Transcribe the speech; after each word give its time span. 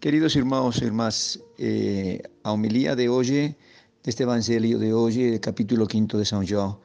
Queridos 0.00 0.34
irmãos 0.34 0.80
e 0.80 0.84
irmãs, 0.86 1.38
eh, 1.58 2.22
a 2.42 2.52
homilía 2.52 2.96
de 2.96 3.10
hoje, 3.10 3.54
deste 4.02 4.22
Evangelho 4.22 4.78
de 4.78 4.94
hoje, 4.94 5.38
capítulo 5.40 5.84
5 5.84 6.16
de 6.16 6.24
São 6.24 6.42
João, 6.42 6.80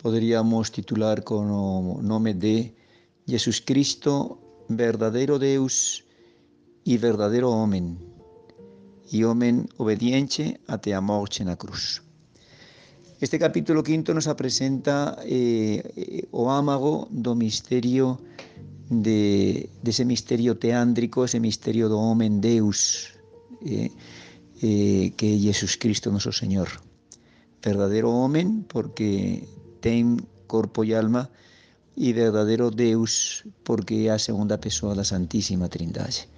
poderíamos 0.00 0.70
titular 0.70 1.20
com 1.20 1.44
o 1.44 2.00
nome 2.00 2.32
de 2.32 2.72
Jesus 3.26 3.60
Cristo, 3.60 4.38
verdadeiro 4.70 5.38
Deus 5.38 6.04
e 6.86 6.96
verdadeiro 6.96 7.50
homem, 7.50 7.98
e 9.12 9.26
homem 9.26 9.66
obediente 9.76 10.56
a 10.66 11.00
morte 11.02 11.44
na 11.44 11.56
cruz. 11.56 12.00
Este 13.20 13.36
capítulo 13.38 13.82
5 13.84 14.14
nos 14.14 14.26
apresenta 14.26 15.18
eh, 15.20 15.84
o 16.32 16.48
ámago 16.48 17.08
do 17.10 17.36
misterio 17.36 18.16
de, 19.02 19.70
ese 19.84 20.04
misterio 20.04 20.58
teándrico, 20.58 21.24
ese 21.24 21.40
misterio 21.40 21.88
do 21.88 21.98
homem 21.98 22.40
Deus, 22.40 23.14
eh, 23.64 23.90
eh, 24.62 25.12
que 25.16 25.34
é 25.34 25.38
Jesus 25.38 25.76
Cristo 25.76 26.12
noso 26.12 26.32
Señor. 26.32 26.68
Verdadeiro 27.64 28.12
homem 28.12 28.62
porque 28.68 29.48
ten 29.80 30.20
corpo 30.46 30.84
e 30.84 30.94
alma 30.94 31.30
e 31.96 32.12
verdadeiro 32.12 32.70
Deus 32.70 33.44
porque 33.64 34.06
é 34.06 34.10
a 34.12 34.18
segunda 34.18 34.58
pessoa 34.58 34.94
da 34.94 35.04
Santísima 35.04 35.68
Trindade. 35.68 36.28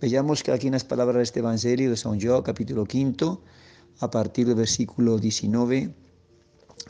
Vejamos 0.00 0.42
que 0.42 0.54
aquí 0.54 0.70
nas 0.70 0.86
palabras 0.86 1.18
deste 1.18 1.42
Evangelio 1.42 1.90
de 1.90 1.98
São 1.98 2.14
João, 2.18 2.42
capítulo 2.42 2.86
5, 2.86 3.42
a 4.00 4.08
partir 4.08 4.46
do 4.46 4.54
versículo 4.54 5.18
19, 5.18 5.90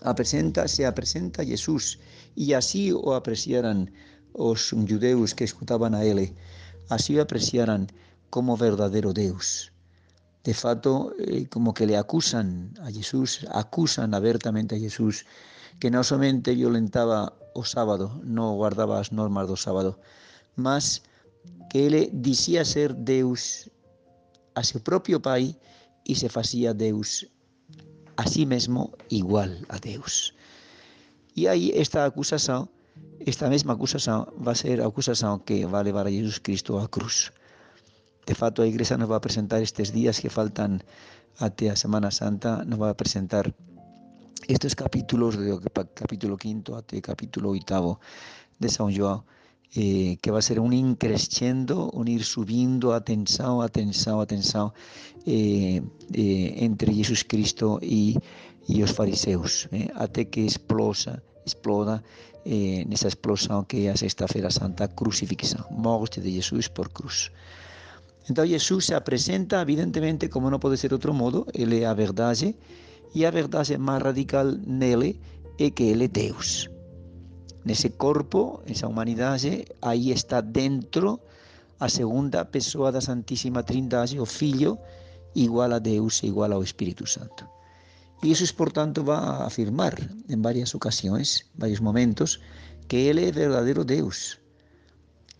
apresenta, 0.02 0.68
se 0.68 0.84
apresenta 0.84 1.44
Jesús 1.44 1.98
e 2.36 2.54
así 2.54 2.92
o 2.92 3.12
apreciaran 3.14 3.90
os 4.38 4.70
judeus 4.70 5.34
que 5.34 5.42
escutaban 5.42 5.98
a 5.98 6.06
ele, 6.06 6.38
así 6.88 7.18
o 7.18 7.22
apreciaran 7.26 7.90
como 8.30 8.56
verdadeiro 8.56 9.10
Deus. 9.10 9.74
De 10.46 10.54
fato, 10.54 11.12
eh, 11.18 11.50
como 11.50 11.74
que 11.74 11.84
le 11.84 11.98
acusan 11.98 12.72
a 12.80 12.88
Jesús, 12.94 13.44
acusan 13.50 14.14
abertamente 14.14 14.78
a 14.78 14.80
Jesús 14.80 15.26
que 15.82 15.90
non 15.90 16.06
somente 16.06 16.54
violentaba 16.54 17.34
o 17.58 17.66
sábado, 17.66 18.22
non 18.22 18.54
guardaba 18.54 19.02
as 19.02 19.10
normas 19.10 19.50
do 19.50 19.58
sábado, 19.58 19.98
mas 20.54 21.02
que 21.68 21.90
ele 21.90 22.10
dicía 22.14 22.62
ser 22.62 22.94
Deus 22.94 23.66
a 24.54 24.62
seu 24.62 24.78
propio 24.78 25.18
Pai 25.18 25.58
e 26.06 26.14
se 26.14 26.30
facía 26.30 26.72
Deus 26.72 27.26
a 28.18 28.26
sí 28.26 28.46
mesmo 28.46 28.94
igual 29.10 29.66
a 29.68 29.78
Deus. 29.78 30.34
E 31.34 31.46
aí 31.46 31.70
esta 31.74 32.06
acusación 32.06 32.70
esta 33.26 33.48
mesma 33.48 33.74
acusação 33.74 34.26
vai 34.38 34.54
ser 34.54 34.80
a 34.80 34.86
acusação 34.86 35.40
que 35.40 35.66
vai 35.66 35.82
levar 35.84 36.06
a 36.06 36.10
Jesus 36.10 36.38
Cristo 36.38 36.78
à 36.78 36.88
cruz. 36.88 37.30
De 38.26 38.34
fato, 38.34 38.62
a 38.62 38.66
Igreja 38.66 38.96
nos 38.96 39.08
vai 39.08 39.16
apresentar 39.16 39.60
estes 39.62 39.92
dias 39.92 40.18
que 40.20 40.28
faltan 40.28 40.78
até 41.40 41.70
a 41.70 41.76
Semana 41.76 42.10
Santa, 42.10 42.64
nos 42.64 42.78
vai 42.78 42.90
apresentar 42.90 43.52
estes 44.48 44.74
capítulos, 44.74 45.36
do 45.36 45.60
capítulo 45.94 46.36
5 46.40 46.74
até 46.74 47.00
capítulo 47.00 47.50
8 47.50 47.98
de 48.60 48.68
São 48.68 48.90
João, 48.90 49.24
eh, 49.76 50.16
que 50.22 50.30
vai 50.30 50.42
ser 50.42 50.58
um 50.58 50.72
increscendo, 50.72 51.90
um 51.94 52.04
ir 52.08 52.24
subindo 52.24 52.92
a 52.92 53.00
tensão, 53.00 53.60
a 53.60 53.68
tensão, 53.68 54.20
a 54.20 54.26
tensão 54.26 54.72
eh, 55.26 55.82
eh, 56.14 56.64
entre 56.64 56.92
Jesus 56.94 57.22
Cristo 57.22 57.78
e, 57.82 58.16
e 58.68 58.82
os 58.82 58.90
fariseus, 58.90 59.68
eh, 59.72 60.24
que 60.24 60.40
explosa, 60.40 61.22
exploda 61.48 62.02
eh, 62.44 62.84
nessa 62.88 63.08
explosão 63.08 63.64
que 63.64 63.86
é 63.86 63.90
a 63.90 63.96
Sexta-feira 63.96 64.50
Santa, 64.50 64.84
a 64.84 64.88
crucifixão, 64.88 65.64
morte 65.70 66.20
de 66.20 66.30
Jesus 66.30 66.68
por 66.68 66.88
cruz. 66.88 67.30
Então 68.30 68.44
Jesus 68.46 68.86
se 68.86 68.94
apresenta, 68.94 69.60
evidentemente, 69.60 70.28
como 70.28 70.50
não 70.50 70.58
pode 70.58 70.76
ser 70.76 70.92
outro 70.92 71.12
modo, 71.12 71.46
ele 71.54 71.80
é 71.82 71.86
a 71.86 71.94
verdade, 71.94 72.54
e 73.14 73.24
a 73.24 73.30
verdade 73.30 73.76
mais 73.78 74.02
radical 74.02 74.46
nele 74.66 75.18
é 75.58 75.70
que 75.70 75.84
ele 75.84 76.04
é 76.04 76.08
Deus. 76.08 76.68
Nesse 77.64 77.90
corpo, 77.90 78.62
essa 78.66 78.86
humanidade, 78.86 79.64
aí 79.80 80.10
está 80.10 80.40
dentro 80.40 81.20
a 81.80 81.88
segunda 81.88 82.44
pessoa 82.44 82.92
da 82.92 83.00
Santíssima 83.00 83.62
Trindade, 83.62 84.20
o 84.20 84.26
Filho, 84.26 84.78
igual 85.34 85.72
a 85.72 85.78
Deus, 85.78 86.22
igual 86.22 86.52
ao 86.52 86.62
Espírito 86.62 87.06
Santo. 87.06 87.57
Y 88.22 88.28
Jesús, 88.28 88.52
por 88.52 88.72
tanto, 88.72 89.04
va 89.04 89.18
a 89.18 89.46
afirmar 89.46 90.10
en 90.28 90.42
varias 90.42 90.74
ocasiones, 90.74 91.46
varios 91.54 91.80
momentos, 91.80 92.40
que 92.88 93.10
Él 93.10 93.18
es 93.18 93.34
verdadero 93.34 93.84
Deus. 93.84 94.40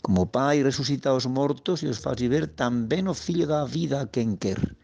Como 0.03 0.31
Pai 0.31 0.63
resucita 0.63 1.13
os 1.13 1.27
mortos 1.27 1.83
e 1.83 1.91
os 1.91 1.99
faz 1.99 2.15
viver, 2.23 2.47
tamén 2.47 3.11
o 3.11 3.15
Filho 3.19 3.51
vida 3.67 3.99
a 3.99 4.07
quen 4.07 4.39
quer. 4.39 4.79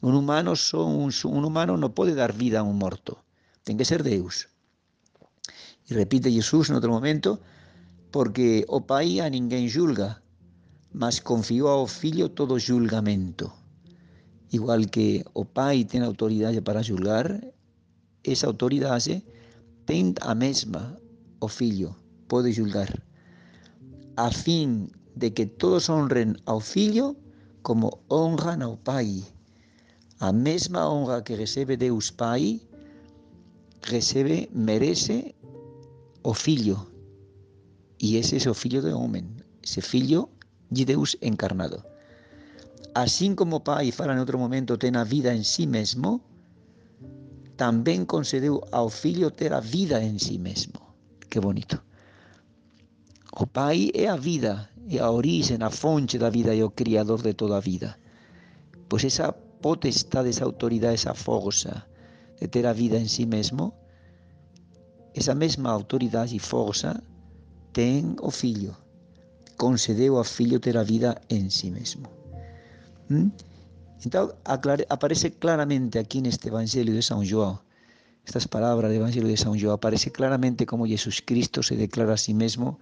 Un 0.00 0.16
humano, 0.16 0.56
só 0.56 0.88
un, 0.88 1.12
dar 2.16 2.32
vida 2.32 2.60
a 2.60 2.64
un 2.64 2.80
morto. 2.80 3.20
Ten 3.64 3.76
que 3.76 3.84
ser 3.84 4.00
Deus. 4.00 4.48
E 5.84 5.92
repite 5.92 6.32
Jesús 6.32 6.72
en 6.72 6.80
outro 6.80 6.96
momento, 6.96 7.44
porque 8.08 8.64
o 8.72 8.88
Pai 8.88 9.20
a 9.20 9.28
ninguén 9.28 9.68
julga, 9.68 10.24
mas 10.96 11.20
confiou 11.20 11.68
ao 11.68 11.84
Filho 11.84 12.32
todo 12.32 12.56
julgamento. 12.56 13.52
Igual 14.52 14.86
que 14.86 15.24
o 15.34 15.44
Pai 15.44 15.84
ten 15.84 16.02
autoridade 16.02 16.62
para 16.62 16.82
julgar, 16.82 17.42
esa 18.22 18.46
autoridade 18.46 19.22
ten 19.86 20.14
a 20.22 20.34
mesma 20.34 20.98
o 21.40 21.48
Filho, 21.48 21.94
pode 22.28 22.52
julgar, 22.52 22.90
a 24.16 24.30
fin 24.30 24.90
de 25.14 25.30
que 25.30 25.46
todos 25.46 25.88
honren 25.88 26.36
ao 26.46 26.60
Filho 26.60 27.16
como 27.62 28.00
honran 28.10 28.62
ao 28.62 28.76
Pai. 28.78 29.22
A 30.18 30.32
mesma 30.32 30.88
honra 30.88 31.22
que 31.22 31.36
recebe 31.36 31.76
Deus 31.76 32.10
Pai, 32.10 32.60
recebe, 33.82 34.48
merece 34.54 35.34
o 36.22 36.32
Filho. 36.32 36.86
E 37.98 38.16
ese 38.16 38.40
é 38.40 38.50
o 38.50 38.54
Filho 38.54 38.80
do 38.80 38.96
homem, 38.96 39.26
ese 39.62 39.82
Filho 39.82 40.28
de 40.70 40.84
Deus 40.84 41.16
encarnado. 41.20 41.84
Así 42.96 43.34
como 43.34 43.60
Pai 43.60 43.92
fala 43.92 44.16
en 44.16 44.24
outro 44.24 44.40
momento 44.40 44.80
ten 44.80 44.96
a 44.96 45.04
vida 45.04 45.28
en 45.36 45.44
sí 45.44 45.68
mesmo, 45.68 46.24
tamén 47.60 48.08
concedeu 48.08 48.64
ao 48.72 48.88
Filho 48.88 49.28
ter 49.36 49.52
a 49.52 49.60
vida 49.60 50.00
en 50.00 50.16
sí 50.16 50.40
mesmo. 50.40 50.80
Que 51.28 51.36
bonito. 51.36 51.84
O 53.36 53.44
Pai 53.44 53.92
é 53.92 54.08
a 54.08 54.16
vida, 54.16 54.72
é 54.88 54.96
a 54.96 55.12
origen, 55.12 55.60
a 55.60 55.68
fonte 55.68 56.16
da 56.16 56.32
vida 56.32 56.56
e 56.56 56.64
o 56.64 56.72
criador 56.72 57.20
de 57.20 57.36
toda 57.36 57.60
a 57.60 57.60
vida. 57.60 58.00
Pois 58.88 59.04
esa 59.04 59.28
potestade, 59.60 60.32
esa 60.32 60.48
autoridade, 60.48 60.96
esa 60.96 61.12
força 61.12 61.84
de 62.40 62.48
ter 62.48 62.64
a 62.64 62.72
vida 62.72 62.96
en 62.96 63.12
sí 63.12 63.28
mesmo, 63.28 63.76
esa 65.12 65.36
mesma 65.36 65.68
autoridade 65.68 66.32
e 66.32 66.40
força 66.40 66.96
ten 67.76 68.16
o 68.24 68.32
Filho. 68.32 68.72
Concedeu 69.60 70.16
ao 70.16 70.24
Filho 70.24 70.56
ter 70.64 70.80
a 70.80 70.84
vida 70.88 71.20
en 71.28 71.52
sí 71.52 71.68
mesmo. 71.68 72.25
¿Mm? 73.08 73.30
Então, 74.04 74.34
aparece 74.88 75.30
claramente 75.30 75.98
aqui 75.98 76.20
neste 76.20 76.48
Evangelho 76.48 76.92
de 76.92 77.02
São 77.02 77.24
João, 77.24 77.58
estas 78.26 78.46
palabras 78.46 78.90
do 78.90 78.96
Evangelho 78.96 79.28
de 79.28 79.36
São 79.36 79.56
João, 79.56 79.74
aparece 79.74 80.10
claramente 80.10 80.66
como 80.66 80.86
Jesus 80.86 81.20
Cristo 81.20 81.62
se 81.62 81.76
declara 81.76 82.14
a 82.14 82.16
si 82.16 82.34
mesmo 82.34 82.78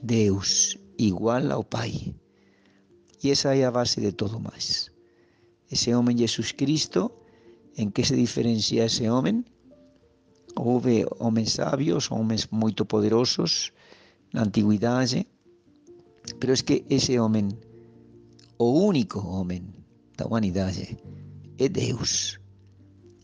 Deus, 0.00 0.78
igual 0.96 1.50
ao 1.50 1.64
Pai. 1.64 2.14
E 3.22 3.30
essa 3.30 3.54
é 3.54 3.64
a 3.64 3.70
base 3.70 4.00
de 4.00 4.12
todo 4.12 4.40
mais. 4.40 4.90
Esse 5.70 5.92
homem 5.92 6.16
Jesus 6.16 6.52
Cristo, 6.52 7.10
em 7.76 7.90
que 7.90 8.04
se 8.04 8.16
diferencia 8.16 8.86
esse 8.86 9.08
homem? 9.08 9.44
Houve 10.56 11.06
homens 11.18 11.52
sábios, 11.52 12.10
homens 12.10 12.46
muito 12.50 12.84
poderosos 12.86 13.72
na 14.32 14.42
antiguidade, 14.42 15.26
pero 16.38 16.52
es 16.52 16.62
que 16.62 16.84
esse 16.88 17.18
homem 17.18 17.48
o 18.60 18.72
único 18.84 19.18
homem 19.26 19.72
da 20.18 20.26
humanidade 20.26 20.98
é 21.56 21.66
Deus. 21.66 22.38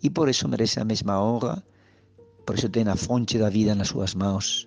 E 0.03 0.09
por 0.09 0.31
isso 0.31 0.49
merece 0.49 0.81
a 0.81 0.85
mesma 0.85 1.23
honra, 1.23 1.63
por 2.47 2.57
isso 2.57 2.71
tem 2.71 2.89
a 2.89 2.97
fonte 2.97 3.37
da 3.37 3.51
vida 3.51 3.75
nas 3.75 3.89
suas 3.89 4.15
mãos. 4.15 4.67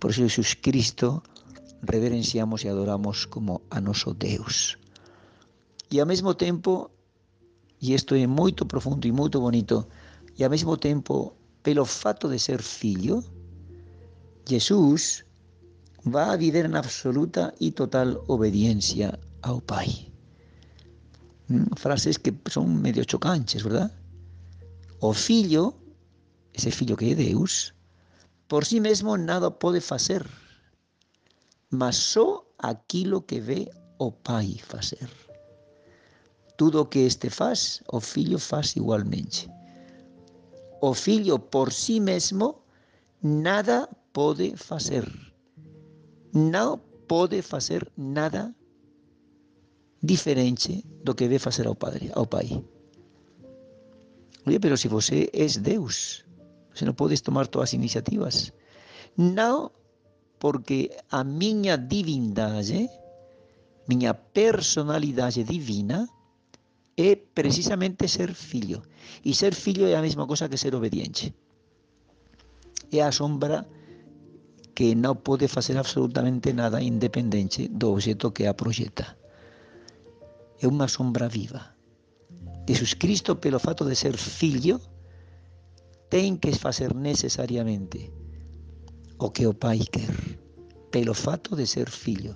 Por 0.00 0.10
isso 0.10 0.22
Jesus 0.22 0.54
Cristo 0.54 1.22
reverenciamos 1.88 2.64
e 2.64 2.68
adoramos 2.68 3.24
como 3.26 3.62
a 3.70 3.80
nosso 3.80 4.12
Deus. 4.14 4.76
E 5.92 6.00
ao 6.00 6.06
mesmo 6.06 6.34
tempo, 6.34 6.90
e 7.80 7.94
isto 7.94 8.16
é 8.16 8.26
muito 8.26 8.66
profundo 8.66 9.06
e 9.06 9.12
muito 9.12 9.38
bonito, 9.38 9.86
e 10.36 10.42
ao 10.42 10.50
mesmo 10.50 10.76
tempo, 10.76 11.36
pelo 11.62 11.84
fato 11.84 12.28
de 12.28 12.40
ser 12.40 12.60
filho, 12.60 13.22
Jesus 14.44 15.24
vai 16.04 16.36
viver 16.36 16.68
na 16.68 16.80
absoluta 16.80 17.54
e 17.60 17.70
total 17.70 18.24
obediência 18.26 19.16
ao 19.44 19.60
Pai. 19.60 20.10
Mm, 21.48 21.76
frases 21.76 22.18
que 22.18 22.32
son 22.48 22.80
medio 22.80 23.04
chocantes, 23.04 23.62
verdad? 23.62 23.92
O 25.00 25.12
fillo, 25.12 25.76
ese 26.52 26.70
fillo 26.70 26.96
que 26.96 27.12
é 27.12 27.14
Deus, 27.14 27.74
por 28.48 28.64
si 28.64 28.80
mesmo 28.80 29.16
nada 29.16 29.50
pode 29.50 29.80
facer, 29.80 30.24
mas 31.70 31.96
só 31.96 32.44
aquilo 32.58 33.22
que 33.22 33.40
ve 33.40 33.68
o 33.98 34.12
pai 34.12 34.56
facer. 34.64 35.10
Tudo 36.56 36.88
que 36.88 37.04
este 37.04 37.28
faz, 37.28 37.82
o 37.88 38.00
filho 38.00 38.38
faz 38.38 38.76
igualmente. 38.76 39.50
O 40.80 40.94
filho 40.94 41.38
por 41.38 41.72
si 41.72 42.00
mesmo 42.00 42.64
nada 43.20 43.88
pode 44.12 44.56
fazer. 44.56 45.04
Não 46.32 46.78
pode 47.08 47.42
fazer 47.42 47.90
nada 47.96 48.54
diferente 50.04 50.84
do 51.02 51.14
que 51.16 51.26
vê 51.26 51.38
fazer 51.38 51.66
ao 51.66 51.74
Padre, 51.74 52.12
ao 52.12 52.26
Pai. 52.26 52.62
Oye, 54.46 54.60
pero 54.60 54.76
se 54.76 54.88
você 54.88 55.32
é 55.32 55.46
Deus, 55.58 56.24
você 56.68 56.84
não 56.84 56.92
pode 56.92 57.16
tomar 57.22 57.48
todas 57.48 57.70
as 57.70 57.72
iniciativas. 57.72 58.52
Não 59.16 59.72
porque 60.38 60.90
a 61.10 61.24
minha 61.24 61.78
divindade, 61.78 62.90
minha 63.88 64.12
personalidade 64.12 65.42
divina, 65.42 66.06
é 66.96 67.16
precisamente 67.16 68.06
ser 68.06 68.34
filho. 68.34 68.82
E 69.24 69.32
ser 69.32 69.54
filho 69.54 69.86
é 69.86 69.96
a 69.96 70.02
mesma 70.02 70.26
coisa 70.26 70.48
que 70.48 70.58
ser 70.58 70.74
obediente. 70.74 71.32
É 72.92 73.00
a 73.00 73.10
sombra 73.10 73.66
que 74.74 74.94
não 74.94 75.16
pode 75.16 75.48
fazer 75.48 75.78
absolutamente 75.78 76.52
nada 76.52 76.82
independente 76.82 77.68
do 77.68 77.92
objeto 77.92 78.30
que 78.30 78.44
a. 78.46 79.23
É 80.64 80.66
uma 80.66 80.88
sombra 80.88 81.28
viva. 81.28 81.76
Jesus 82.66 82.94
Cristo, 82.94 83.36
pelo 83.36 83.58
fato 83.60 83.84
de 83.84 83.94
ser 83.94 84.16
filho, 84.16 84.80
tem 86.08 86.38
que 86.38 86.52
fazer 86.52 86.94
necessariamente 86.94 88.10
o 89.18 89.30
que 89.30 89.46
o 89.46 89.52
Pai 89.52 89.80
quer, 89.80 90.08
pelo 90.90 91.12
fato 91.12 91.54
de 91.54 91.66
ser 91.66 91.90
filho. 91.90 92.34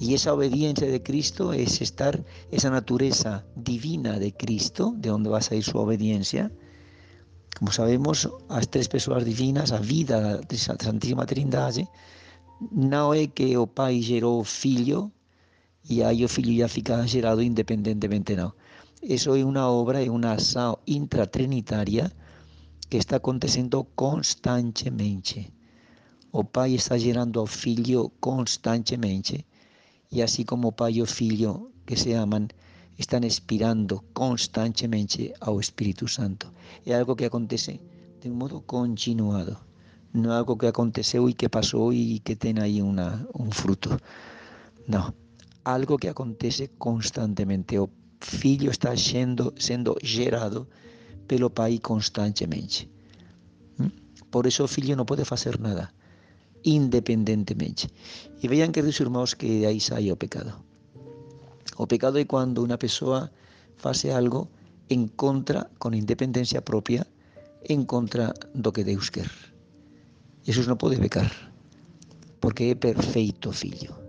Y 0.00 0.14
esa 0.14 0.34
obediencia 0.34 0.88
de 0.90 1.00
Cristo 1.00 1.52
es 1.52 1.80
estar, 1.80 2.24
esa 2.50 2.70
naturaleza 2.70 3.46
divina 3.54 4.18
de 4.18 4.32
Cristo, 4.32 4.92
de 4.98 5.10
donde 5.10 5.30
va 5.30 5.38
a 5.38 5.42
salir 5.42 5.62
su 5.62 5.78
obediencia. 5.78 6.50
Como 7.56 7.70
sabemos, 7.70 8.28
as 8.48 8.68
tres 8.68 8.88
persoas 8.88 9.24
divinas, 9.24 9.70
a 9.70 9.78
vida 9.78 10.40
da 10.40 10.56
Santíssima 10.58 11.24
Trindade, 11.24 11.88
não 12.72 13.14
é 13.14 13.28
que 13.28 13.56
o 13.56 13.68
Pai 13.68 14.02
gerou 14.02 14.40
o 14.40 14.44
Filho 14.44 15.12
e 15.88 16.02
aí 16.02 16.24
o 16.24 16.28
Filho 16.28 16.56
já 16.56 16.68
fica 16.68 17.06
gerado 17.06 17.42
independentemente, 17.42 18.34
não. 18.34 18.52
Isso 19.02 19.30
obra, 19.30 20.04
é 20.04 20.10
uma 20.10 20.32
ação 20.32 20.78
intratrinitária 20.86 22.10
que 22.90 22.96
está 22.96 23.16
acontecendo 23.16 23.84
constantemente. 23.94 25.52
O 26.32 26.42
Pai 26.44 26.72
está 26.74 26.98
gerando 26.98 27.38
ao 27.38 27.46
Filho 27.46 28.10
constantemente 28.20 29.46
e 30.10 30.22
assim 30.22 30.44
como 30.44 30.72
Pai 30.72 30.94
e 30.94 31.02
o 31.02 31.06
Filho 31.06 31.70
que 31.86 31.96
se 31.96 32.12
amam 32.12 32.48
estão 32.98 33.20
expirando 33.20 34.02
constantemente 34.12 35.32
ao 35.40 35.60
Espírito 35.60 36.08
Santo. 36.08 36.52
É 36.84 36.98
algo 36.98 37.14
que 37.14 37.24
acontece 37.24 37.80
de 38.20 38.28
um 38.28 38.34
modo 38.34 38.60
continuado. 38.62 39.56
Não 40.12 40.32
é 40.32 40.38
algo 40.38 40.56
que 40.56 40.66
aconteceu 40.66 41.28
e 41.28 41.34
que 41.34 41.48
passou 41.48 41.92
e 41.92 42.18
que 42.20 42.34
tem 42.34 42.58
aí 42.58 42.82
uma, 42.82 43.28
um 43.38 43.50
fruto. 43.50 44.00
Não. 44.88 45.25
Algo 45.74 45.98
que 45.98 46.08
acontece 46.08 46.64
constantemente. 46.78 47.74
O 47.78 47.90
filho 48.20 48.70
está 48.70 48.94
sendo, 48.96 49.52
sendo 49.58 49.96
gerado 50.02 50.68
pelo 51.26 51.50
pai 51.50 51.78
constantemente. 51.90 52.88
Por 54.30 54.46
isso 54.46 54.62
o 54.62 54.68
filho 54.68 54.96
não 54.96 55.04
pode 55.04 55.24
fazer 55.24 55.58
nada 55.58 55.90
independentemente. 56.66 57.88
E 58.42 58.48
vejam, 58.48 58.72
queridos 58.72 58.98
irmãos, 59.00 59.34
que 59.34 59.60
de 59.60 59.66
aí 59.66 59.80
sai 59.80 60.14
pecado. 60.16 60.52
O 61.78 61.86
pecado 61.86 62.18
é 62.18 62.24
quando 62.24 62.64
uma 62.64 62.76
pessoa 62.76 63.30
faz 63.76 64.04
algo 64.06 64.48
em 64.90 65.06
contra, 65.06 65.70
com 65.78 65.94
independência 65.94 66.60
própria, 66.60 67.06
em 67.68 67.84
contra 67.84 68.34
do 68.54 68.72
que 68.72 68.82
Deus 68.82 69.10
quer. 69.10 69.30
Jesus 70.42 70.66
não 70.66 70.76
pode 70.76 70.96
pecar, 70.96 71.30
porque 72.40 72.64
é 72.64 72.74
perfeito 72.74 73.52
filho. 73.52 74.05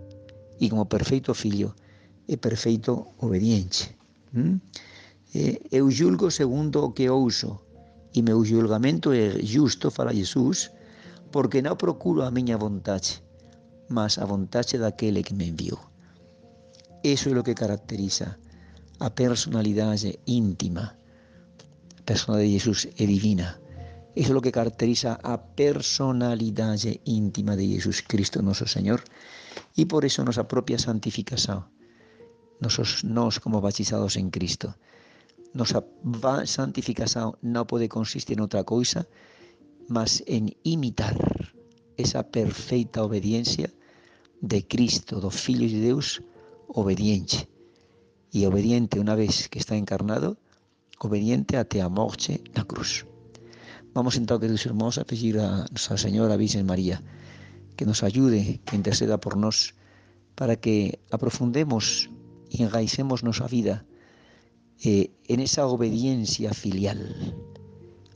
E 0.60 0.68
como 0.68 0.86
perfeito 0.86 1.34
filho, 1.34 1.74
é 2.28 2.36
perfeito 2.36 3.14
obediente. 3.18 3.96
Hum? 4.34 4.58
Eu 5.70 5.90
julgo 5.90 6.30
segundo 6.30 6.84
o 6.84 6.92
que 6.92 7.08
ouço, 7.08 7.58
e 8.14 8.22
meu 8.22 8.44
julgamento 8.44 9.12
é 9.12 9.38
justo, 9.42 9.90
fala 9.90 10.14
Jesus, 10.14 10.70
porque 11.30 11.60
não 11.60 11.76
procuro 11.76 12.22
a 12.22 12.30
minha 12.30 12.56
vontade, 12.56 13.22
mas 13.88 14.18
a 14.18 14.24
vontade 14.24 14.78
daquele 14.78 15.22
que 15.22 15.34
me 15.34 15.48
enviou. 15.48 15.78
Isso 17.04 17.28
é 17.28 17.38
o 17.38 17.44
que 17.44 17.54
caracteriza 17.54 18.38
a 18.98 19.10
personalidade 19.10 20.18
íntima. 20.26 20.96
A 21.98 22.02
personalidade 22.02 22.50
de 22.50 22.58
Jesus 22.58 22.88
é 22.98 23.06
divina. 23.06 23.60
Isso 24.16 24.32
é 24.32 24.36
o 24.36 24.42
que 24.42 24.50
caracteriza 24.50 25.18
a 25.22 25.38
personalidade 25.38 27.00
íntima 27.06 27.56
de 27.56 27.74
Jesus 27.74 28.00
Cristo, 28.00 28.42
nosso 28.42 28.66
Senhor. 28.66 29.00
E 29.76 29.86
por 29.86 30.04
isso 30.04 30.24
nossa 30.24 30.44
própria 30.44 30.78
santificação, 30.78 31.64
nós, 32.60 33.02
nós 33.04 33.38
como 33.38 33.60
batizados 33.60 34.16
em 34.16 34.30
Cristo, 34.30 34.74
nossa 35.54 35.82
santificação 36.46 37.36
não 37.42 37.64
pode 37.64 37.88
consistir 37.88 38.38
em 38.38 38.42
outra 38.42 38.64
coisa 38.64 39.06
mas 39.88 40.22
en 40.26 40.52
imitar 40.62 41.16
esa 41.96 42.22
perfeita 42.22 43.02
obediencia 43.02 43.72
de 44.40 44.62
Cristo, 44.62 45.18
do 45.18 45.30
Filho 45.30 45.66
de 45.66 45.80
Deus, 45.80 46.20
obediente. 46.68 47.48
E 48.32 48.46
obediente 48.46 49.00
unha 49.00 49.16
vez 49.16 49.48
que 49.48 49.58
está 49.58 49.74
encarnado, 49.74 50.36
obediente 51.00 51.56
até 51.56 51.80
a 51.80 51.88
morte 51.88 52.44
na 52.54 52.64
cruz. 52.68 53.08
Vamos 53.96 54.14
então, 54.20 54.38
queridos 54.38 54.66
irmãos, 54.66 54.98
a 54.98 55.04
pedir 55.04 55.40
a 55.40 55.64
Nossa 55.72 55.96
Senhora 55.96 56.36
Virgen 56.36 56.62
María 56.64 57.02
que 57.78 57.86
nos 57.86 58.02
ayude, 58.02 58.60
que 58.66 58.74
interceda 58.74 59.22
por 59.22 59.38
nós, 59.38 59.78
para 60.34 60.58
que 60.58 60.98
aprofundemos 61.14 62.10
e 62.50 62.66
enraicemos 62.66 63.22
nosa 63.22 63.46
vida 63.46 63.86
eh, 64.82 65.14
en 65.30 65.38
esa 65.38 65.70
obediencia 65.70 66.50
filial, 66.58 66.98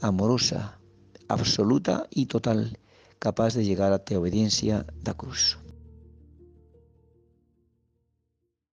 amorosa, 0.03 0.83
absoluta 1.31 2.11
y 2.11 2.27
total, 2.27 2.83
capaz 3.23 3.55
de 3.55 3.63
llegar 3.63 3.95
a 3.95 4.03
la 4.03 4.19
obediencia 4.19 4.83
da 4.99 5.15
cruz. 5.15 5.62